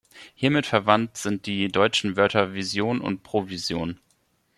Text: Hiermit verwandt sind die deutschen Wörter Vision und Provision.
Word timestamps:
Hiermit 0.33 0.65
verwandt 0.65 1.15
sind 1.15 1.45
die 1.45 1.67
deutschen 1.67 2.17
Wörter 2.17 2.55
Vision 2.55 3.01
und 3.01 3.21
Provision. 3.21 3.99